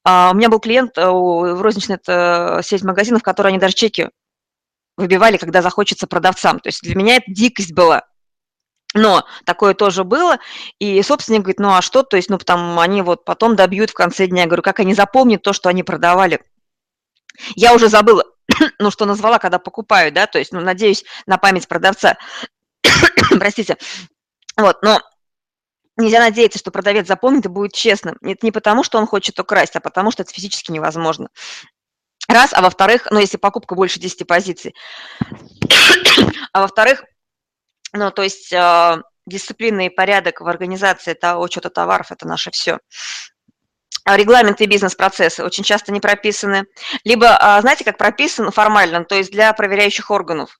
А, 0.04 0.30
у 0.32 0.36
меня 0.36 0.48
был 0.48 0.58
клиент 0.58 0.98
э, 0.98 1.08
в 1.08 1.62
розничной 1.62 1.98
сеть 2.64 2.82
магазинов, 2.82 3.22
которые 3.22 3.50
они 3.50 3.60
даже 3.60 3.74
чеки 3.74 4.08
выбивали, 4.96 5.36
когда 5.36 5.62
захочется 5.62 6.06
продавцам. 6.06 6.60
То 6.60 6.68
есть 6.68 6.82
для 6.82 6.94
меня 6.94 7.16
это 7.16 7.26
дикость 7.28 7.72
была. 7.72 8.02
Но 8.94 9.24
такое 9.44 9.74
тоже 9.74 10.04
было, 10.04 10.38
и 10.78 11.02
собственник 11.02 11.42
говорит, 11.42 11.60
ну 11.60 11.74
а 11.74 11.82
что, 11.82 12.02
то 12.02 12.16
есть, 12.16 12.28
ну 12.28 12.38
там 12.38 12.78
они 12.78 13.02
вот 13.02 13.24
потом 13.24 13.56
добьют 13.56 13.90
в 13.90 13.94
конце 13.94 14.26
дня, 14.26 14.42
я 14.42 14.46
говорю, 14.46 14.62
как 14.62 14.80
они 14.80 14.94
запомнят 14.94 15.42
то, 15.42 15.52
что 15.52 15.68
они 15.68 15.82
продавали. 15.82 16.40
Я 17.56 17.74
уже 17.74 17.88
забыла, 17.88 18.24
ну 18.78 18.90
что 18.90 19.06
назвала, 19.06 19.38
когда 19.38 19.58
покупаю, 19.58 20.12
да, 20.12 20.26
то 20.26 20.38
есть, 20.38 20.52
ну 20.52 20.60
надеюсь 20.60 21.04
на 21.26 21.38
память 21.38 21.68
продавца, 21.68 22.18
простите, 23.38 23.78
вот, 24.56 24.82
но 24.82 25.00
нельзя 25.96 26.20
надеяться, 26.20 26.58
что 26.58 26.70
продавец 26.70 27.06
запомнит 27.06 27.46
и 27.46 27.48
будет 27.48 27.72
честным. 27.72 28.16
Это 28.22 28.44
не 28.44 28.52
потому, 28.52 28.84
что 28.84 28.98
он 28.98 29.06
хочет 29.06 29.38
украсть, 29.38 29.76
а 29.76 29.80
потому, 29.80 30.10
что 30.10 30.22
это 30.22 30.32
физически 30.32 30.70
невозможно. 30.70 31.28
Раз, 32.28 32.52
а 32.52 32.62
во-вторых, 32.62 33.08
ну 33.10 33.18
если 33.18 33.36
покупка 33.36 33.74
больше 33.74 34.00
10 34.00 34.26
позиций, 34.26 34.74
а 36.52 36.60
во-вторых, 36.60 37.04
ну, 37.92 38.10
то 38.10 38.22
есть 38.22 38.52
э, 38.52 39.02
дисциплина 39.26 39.86
и 39.86 39.90
порядок 39.90 40.40
в 40.40 40.48
организации 40.48 41.14
того, 41.14 41.42
учета 41.42 41.70
товаров– 41.70 42.06
это 42.10 42.26
наше 42.26 42.50
все. 42.50 42.78
А 44.04 44.16
регламенты 44.16 44.64
и 44.64 44.66
бизнес-процессы 44.66 45.44
очень 45.44 45.62
часто 45.62 45.92
не 45.92 46.00
прописаны. 46.00 46.64
Либо, 47.04 47.36
а, 47.36 47.60
знаете, 47.60 47.84
как 47.84 47.98
прописано 47.98 48.50
формально, 48.50 49.04
то 49.04 49.14
есть 49.14 49.30
для 49.30 49.52
проверяющих 49.52 50.10
органов. 50.10 50.58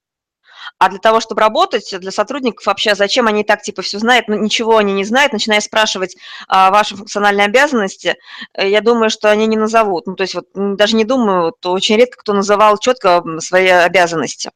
А 0.79 0.89
для 0.89 0.99
того, 1.01 1.21
чтобы 1.21 1.41
работать, 1.41 1.93
для 1.99 2.13
сотрудников 2.13 2.67
вообще, 2.67 2.95
зачем 2.95 3.27
они 3.27 3.43
так 3.43 3.63
типа 3.63 3.83
все 3.83 3.99
знают, 3.99 4.29
ну, 4.29 4.37
ничего 4.37 4.77
они 4.77 4.93
не 4.93 5.05
знают, 5.05 5.33
начиная 5.33 5.61
спрашивать 5.61 6.17
а, 6.47 6.71
ваши 6.71 6.97
функциональные 6.97 7.47
обязанности, 7.47 8.17
э, 8.55 8.69
я 8.69 8.81
думаю, 8.81 9.11
что 9.11 9.31
они 9.31 9.47
не 9.47 9.57
назовут. 9.57 10.07
Ну, 10.07 10.15
то 10.15 10.23
есть 10.23 10.35
вот 10.35 10.47
даже 10.55 10.95
не 10.95 11.05
думаю, 11.05 11.47
вот, 11.47 11.67
очень 11.67 11.97
редко 11.97 12.19
кто 12.19 12.33
называл 12.33 12.79
четко 12.79 13.25
свои 13.41 13.69
обязанности. 13.69 14.51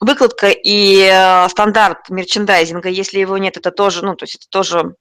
Выкладка 0.00 0.48
и 0.48 1.08
э, 1.10 1.48
стандарт 1.48 2.10
мерчендайзинга, 2.10 2.88
если 2.88 3.18
его 3.18 3.38
нет, 3.38 3.56
это 3.56 3.70
тоже, 3.70 4.04
ну, 4.04 4.14
то 4.14 4.24
есть 4.24 4.36
это 4.36 4.46
тоже 4.48 4.94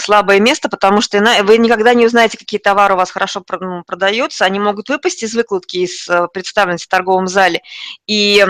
слабое 0.00 0.38
место, 0.38 0.68
потому 0.68 1.00
что 1.00 1.18
вы 1.42 1.58
никогда 1.58 1.92
не 1.92 2.06
узнаете, 2.06 2.38
какие 2.38 2.60
товары 2.60 2.94
у 2.94 2.96
вас 2.96 3.10
хорошо 3.10 3.42
ну, 3.60 3.82
продаются. 3.84 4.44
Они 4.44 4.60
могут 4.60 4.88
выпасть 4.88 5.24
из 5.24 5.34
выкладки, 5.34 5.78
из 5.78 6.08
э, 6.08 6.28
представленности 6.32 6.86
в 6.86 6.90
торговом 6.90 7.26
зале. 7.26 7.62
И 8.06 8.46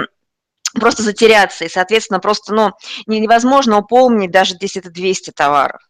просто 0.75 1.03
затеряться, 1.03 1.65
и, 1.65 1.71
соответственно, 1.71 2.21
просто, 2.21 2.53
ну, 2.53 2.73
невозможно 3.07 3.79
упомнить, 3.79 4.31
даже 4.31 4.57
если 4.61 4.83
это 4.83 4.91
200 4.91 5.31
товаров. 5.31 5.81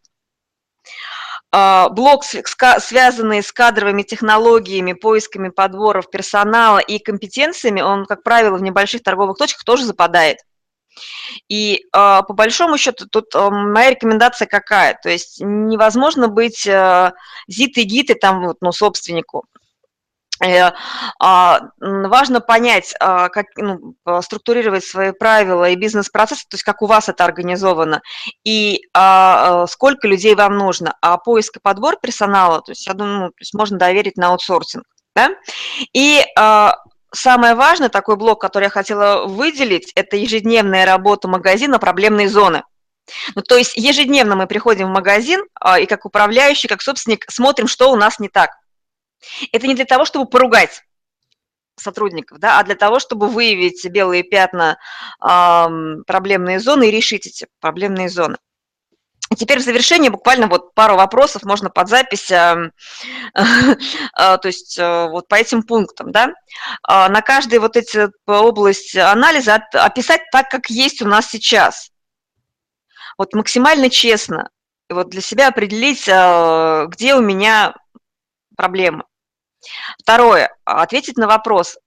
А, 1.51 1.89
блок, 1.89 2.23
связанный 2.23 3.41
с 3.41 3.51
кадровыми 3.51 4.03
технологиями, 4.03 4.93
поисками 4.93 5.49
подборов 5.49 6.09
персонала 6.11 6.77
и 6.77 6.99
компетенциями, 6.99 7.81
он, 7.81 8.05
как 8.05 8.23
правило, 8.23 8.57
в 8.57 8.61
небольших 8.61 9.01
торговых 9.01 9.37
точках 9.37 9.63
тоже 9.63 9.85
западает. 9.85 10.37
И 11.47 11.85
а, 11.91 12.21
по 12.21 12.33
большому 12.33 12.77
счету 12.77 13.07
тут 13.07 13.33
а, 13.33 13.49
моя 13.49 13.91
рекомендация 13.91 14.47
какая? 14.47 14.99
То 15.01 15.09
есть 15.09 15.39
невозможно 15.41 16.27
быть 16.27 16.67
зит 17.47 17.77
и 17.77 17.83
гит 17.83 18.11
и 18.11 18.13
там 18.13 18.53
ну, 18.61 18.71
собственнику. 18.71 19.45
Э, 20.41 20.71
а, 21.19 21.61
важно 21.79 22.39
понять, 22.39 22.93
а, 22.99 23.29
как 23.29 23.47
ну, 23.57 23.95
структурировать 24.21 24.85
свои 24.85 25.11
правила 25.11 25.69
и 25.69 25.75
бизнес-процессы, 25.75 26.43
то 26.49 26.55
есть 26.55 26.63
как 26.63 26.81
у 26.81 26.87
вас 26.87 27.09
это 27.09 27.25
организовано, 27.25 28.01
и 28.45 28.81
а, 28.93 29.67
сколько 29.67 30.07
людей 30.07 30.35
вам 30.35 30.57
нужно. 30.57 30.95
А 31.01 31.17
поиск 31.17 31.57
и 31.57 31.59
подбор 31.59 31.97
персонала, 32.01 32.61
то 32.61 32.71
есть 32.71 32.87
я 32.87 32.93
думаю, 32.93 33.19
ну, 33.19 33.27
то 33.29 33.39
есть 33.39 33.53
можно 33.53 33.77
доверить 33.77 34.17
на 34.17 34.29
аутсорсинг. 34.29 34.85
Да? 35.15 35.31
И 35.93 36.23
самое 37.11 37.55
важное, 37.55 37.89
такой 37.89 38.15
блок, 38.15 38.39
который 38.39 38.65
я 38.65 38.69
хотела 38.69 39.25
выделить, 39.25 39.91
это 39.95 40.15
ежедневная 40.15 40.85
работа 40.85 41.27
магазина 41.27 41.79
проблемные 41.79 42.29
зоны. 42.29 42.63
Ну, 43.35 43.41
то 43.41 43.57
есть 43.57 43.75
ежедневно 43.75 44.35
мы 44.35 44.47
приходим 44.47 44.87
в 44.87 44.93
магазин 44.93 45.41
и 45.79 45.85
как 45.87 46.05
управляющий, 46.05 46.67
как 46.67 46.81
собственник 46.81 47.25
смотрим, 47.29 47.67
что 47.67 47.91
у 47.91 47.95
нас 47.95 48.19
не 48.19 48.29
так. 48.29 48.51
Это 49.51 49.67
не 49.67 49.75
для 49.75 49.85
того, 49.85 50.05
чтобы 50.05 50.29
поругать 50.29 50.83
сотрудников, 51.75 52.39
да, 52.39 52.59
а 52.59 52.63
для 52.63 52.75
того, 52.75 52.99
чтобы 52.99 53.27
выявить 53.27 53.85
белые 53.89 54.23
пятна, 54.23 54.77
э, 55.21 55.67
проблемные 56.05 56.59
зоны 56.59 56.89
и 56.89 56.91
решить 56.91 57.27
эти 57.27 57.47
проблемные 57.59 58.09
зоны. 58.09 58.37
Теперь 59.37 59.59
в 59.59 59.63
завершение 59.63 60.09
буквально 60.09 60.47
вот 60.47 60.73
пару 60.73 60.95
вопросов 60.95 61.43
можно 61.43 61.69
под 61.69 61.87
запись, 61.87 62.31
э, 62.31 62.71
э, 63.35 63.41
то 64.15 64.41
есть 64.43 64.77
э, 64.79 65.07
вот 65.09 65.27
по 65.27 65.35
этим 65.35 65.61
пунктам, 65.63 66.11
да. 66.11 66.33
Э, 66.87 67.07
на 67.09 67.21
каждой 67.21 67.59
вот 67.59 67.77
эти 67.77 68.09
область 68.25 68.95
анализа 68.95 69.55
от, 69.55 69.75
описать 69.75 70.21
так, 70.31 70.49
как 70.49 70.69
есть 70.69 71.01
у 71.01 71.07
нас 71.07 71.27
сейчас. 71.27 71.91
Вот 73.17 73.33
максимально 73.33 73.89
честно, 73.89 74.49
вот 74.89 75.09
для 75.09 75.21
себя 75.21 75.49
определить, 75.49 76.07
э, 76.07 76.85
где 76.87 77.13
у 77.13 77.21
меня 77.21 77.75
проблемы. 78.59 79.05
Второе. 79.97 80.53
Ответить 80.65 81.17
на 81.17 81.27
вопрос, 81.27 81.77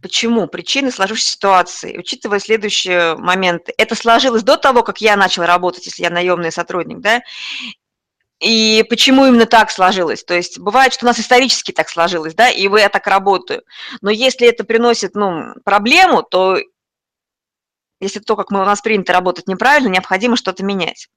почему, 0.00 0.46
причины 0.46 0.92
сложившейся 0.92 1.32
ситуации, 1.32 1.98
учитывая 1.98 2.38
следующие 2.38 3.16
моменты. 3.16 3.74
Это 3.76 3.96
сложилось 3.96 4.44
до 4.44 4.56
того, 4.56 4.84
как 4.84 5.00
я 5.00 5.16
начал 5.16 5.42
работать, 5.44 5.86
если 5.86 6.04
я 6.04 6.10
наемный 6.10 6.52
сотрудник, 6.52 7.00
да, 7.00 7.20
и 8.38 8.86
почему 8.88 9.26
именно 9.26 9.44
так 9.44 9.72
сложилось? 9.72 10.22
То 10.22 10.34
есть 10.34 10.60
бывает, 10.60 10.94
что 10.94 11.04
у 11.04 11.08
нас 11.08 11.18
исторически 11.18 11.72
так 11.72 11.88
сложилось, 11.88 12.34
да, 12.34 12.48
и 12.48 12.62
я 12.62 12.88
так 12.88 13.08
работаю. 13.08 13.62
Но 14.00 14.10
если 14.10 14.46
это 14.46 14.62
приносит, 14.62 15.14
ну, 15.16 15.54
проблему, 15.64 16.22
то 16.22 16.58
если 18.00 18.20
то, 18.20 18.36
как 18.36 18.52
мы, 18.52 18.62
у 18.62 18.64
нас 18.64 18.80
принято 18.80 19.12
работать 19.12 19.48
неправильно, 19.48 19.88
необходимо 19.88 20.36
что-то 20.36 20.64
менять. 20.64 21.08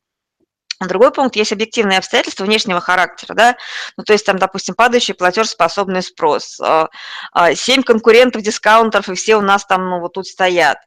Другой 0.79 1.11
пункт, 1.11 1.35
есть 1.35 1.53
объективные 1.53 1.99
обстоятельства 1.99 2.45
внешнего 2.45 2.81
характера, 2.81 3.33
да, 3.33 3.57
ну, 3.95 4.03
то 4.03 4.13
есть 4.13 4.25
там, 4.25 4.37
допустим, 4.37 4.75
падающий 4.75 5.13
платежеспособный 5.13 6.01
спрос, 6.01 6.59
а, 6.59 6.89
а, 7.31 7.55
семь 7.55 7.83
конкурентов, 7.83 8.41
дискаунтеров, 8.41 9.09
и 9.09 9.15
все 9.15 9.35
у 9.37 9.41
нас 9.41 9.65
там, 9.65 9.89
ну, 9.89 9.99
вот 9.99 10.13
тут 10.13 10.27
стоят. 10.27 10.77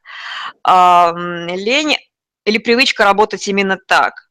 А, 0.63 1.13
лень 1.15 1.97
или 2.45 2.57
привычка 2.57 3.05
работать 3.05 3.47
именно 3.47 3.77
так. 3.87 4.27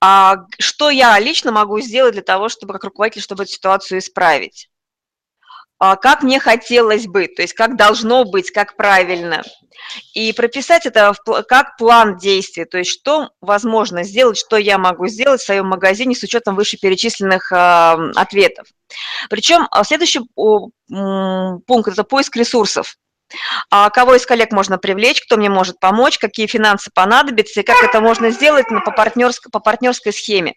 А 0.00 0.36
что 0.58 0.90
я 0.90 1.18
лично 1.18 1.52
могу 1.52 1.80
сделать 1.80 2.12
для 2.12 2.22
того, 2.22 2.48
чтобы, 2.48 2.74
как 2.74 2.84
руководитель, 2.84 3.22
чтобы 3.22 3.44
эту 3.44 3.52
ситуацию 3.52 3.98
исправить? 3.98 4.68
Как 5.78 6.22
мне 6.22 6.40
хотелось 6.40 7.06
бы, 7.06 7.26
то 7.26 7.42
есть 7.42 7.54
как 7.54 7.76
должно 7.76 8.24
быть, 8.24 8.50
как 8.50 8.76
правильно– 8.76 9.42
и 10.14 10.32
прописать 10.32 10.86
это 10.86 11.14
как 11.48 11.76
план 11.76 12.16
действий, 12.16 12.64
то 12.64 12.78
есть 12.78 12.90
что 12.90 13.30
возможно 13.40 14.02
сделать, 14.04 14.38
что 14.38 14.56
я 14.56 14.78
могу 14.78 15.06
сделать 15.08 15.40
в 15.40 15.44
своем 15.44 15.66
магазине 15.66 16.14
с 16.14 16.22
учетом 16.22 16.54
вышеперечисленных 16.56 17.52
э, 17.52 17.56
ответов. 18.16 18.66
Причем 19.28 19.66
а, 19.70 19.84
следующий 19.84 20.20
пункт– 20.36 21.88
это 21.92 22.04
поиск 22.04 22.36
ресурсов. 22.36 22.96
А 23.70 23.90
кого 23.90 24.14
из 24.14 24.26
коллег 24.26 24.52
можно 24.52 24.78
привлечь, 24.78 25.22
кто 25.22 25.36
мне 25.36 25.48
может 25.48 25.80
помочь, 25.80 26.18
какие 26.18 26.46
финансы 26.46 26.90
понадобятся 26.94 27.60
и 27.60 27.64
как 27.64 27.82
это 27.82 28.00
можно 28.00 28.30
сделать 28.30 28.66
по, 28.68 28.90
партнерской, 28.92 29.50
по 29.50 29.60
партнерской 29.60 30.12
схеме. 30.12 30.54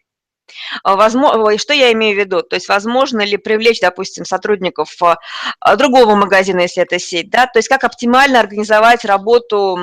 А, 0.84 0.96
возможно, 0.96 1.58
что 1.58 1.74
я 1.74 1.92
имею 1.94 2.16
в 2.16 2.20
виду? 2.20 2.42
То 2.42 2.56
есть 2.56 2.68
возможно 2.68 3.22
ли 3.22 3.38
привлечь, 3.38 3.80
допустим, 3.80 4.26
сотрудников 4.26 4.96
а, 5.02 5.76
другого 5.76 6.16
магазина, 6.16 6.62
если 6.62 6.84
это 6.84 7.00
сеть, 7.00 7.30
да? 7.30 7.48
То 7.48 7.60
есть 7.60 7.70
как 7.70 7.84
оптимально 7.84 8.40
организовать 8.40 9.06
работу 9.06 9.78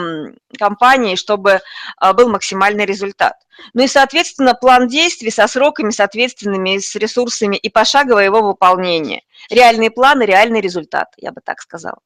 компании, 0.58 1.16
чтобы 1.16 1.60
а, 1.96 2.12
был 2.12 2.28
максимальный 2.28 2.86
результат. 2.86 3.34
Ну 3.72 3.84
и, 3.84 3.88
соответственно, 3.88 4.54
план 4.54 4.88
действий 4.88 5.30
со 5.30 5.46
сроками 5.46 5.90
соответственными, 5.90 6.78
с 6.78 6.94
ресурсами 6.96 7.56
и 7.56 7.68
пошаговое 7.68 8.24
его 8.24 8.42
выполнение. 8.42 9.22
Реальные 9.50 9.90
планы, 9.90 10.24
реальный 10.24 10.60
результат, 10.60 11.08
я 11.18 11.32
бы 11.32 11.40
так 11.44 11.60
сказала. 11.60 11.98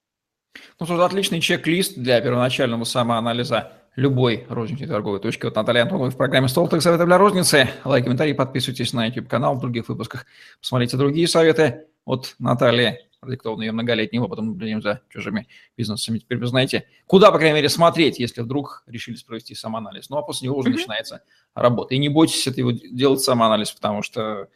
Ну, 0.80 0.86
тут 0.86 1.00
отличный 1.00 1.40
чек-лист 1.40 1.96
для 1.96 2.20
первоначального 2.20 2.84
самоанализа 2.84 3.72
любой 3.98 4.46
розничной 4.48 4.86
торговой 4.86 5.18
точки. 5.18 5.44
Вот 5.44 5.56
Наталья 5.56 5.82
Антонова 5.82 6.10
в 6.10 6.16
программе 6.16 6.46
«Стол 6.46 6.68
так 6.68 6.82
советы 6.82 7.04
для 7.04 7.18
розницы». 7.18 7.68
Лайк, 7.84 8.04
комментарий, 8.04 8.32
подписывайтесь 8.32 8.92
на 8.92 9.06
YouTube-канал 9.06 9.56
в 9.56 9.60
других 9.60 9.88
выпусках. 9.88 10.24
Посмотрите 10.60 10.96
другие 10.96 11.26
советы 11.26 11.86
от 12.04 12.36
Натальи, 12.38 13.00
продиктованные 13.18 13.66
ее 13.66 13.72
многолетним 13.72 14.22
опытом 14.22 14.46
наблюдением 14.46 14.82
за 14.82 15.00
чужими 15.08 15.48
бизнесами. 15.76 16.18
Теперь 16.18 16.38
вы 16.38 16.46
знаете, 16.46 16.86
куда, 17.06 17.32
по 17.32 17.38
крайней 17.38 17.56
мере, 17.56 17.68
смотреть, 17.68 18.20
если 18.20 18.40
вдруг 18.40 18.84
решили 18.86 19.16
провести 19.26 19.56
самоанализ. 19.56 20.10
Ну, 20.10 20.18
а 20.18 20.22
после 20.22 20.46
него 20.46 20.58
уже 20.58 20.68
mm-hmm. 20.68 20.74
начинается 20.74 21.22
работа. 21.56 21.96
И 21.96 21.98
не 21.98 22.08
бойтесь 22.08 22.46
это 22.46 22.60
его 22.60 22.70
делать 22.70 23.20
самоанализ, 23.20 23.72
потому 23.72 24.02
что 24.02 24.46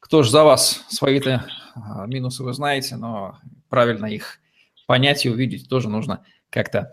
кто 0.00 0.22
же 0.22 0.30
за 0.30 0.44
вас 0.44 0.84
свои-то 0.90 1.46
а, 1.74 2.06
минусы 2.06 2.42
вы 2.42 2.52
знаете, 2.52 2.96
но 2.96 3.38
правильно 3.70 4.04
их 4.04 4.38
понять 4.86 5.24
и 5.24 5.30
увидеть 5.30 5.70
тоже 5.70 5.88
нужно 5.88 6.22
как-то 6.50 6.92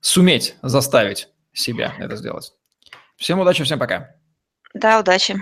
суметь 0.00 0.56
заставить 0.62 1.28
себя 1.52 1.94
это 1.98 2.16
сделать. 2.16 2.52
Всем 3.16 3.40
удачи, 3.40 3.64
всем 3.64 3.78
пока. 3.78 4.14
Да, 4.74 5.00
удачи. 5.00 5.36